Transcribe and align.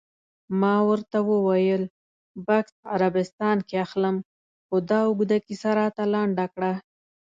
ما 0.61 0.75
ورته 0.89 1.17
وویل: 1.31 1.83
بکس 2.45 2.73
عربستان 2.93 3.57
کې 3.67 3.75
اخلم، 3.85 4.15
خو 4.65 4.75
دا 4.89 4.99
اوږده 5.07 5.37
کیسه 5.47 5.69
راته 5.79 6.03
لنډه 6.13 6.45
کړه. 6.53 6.73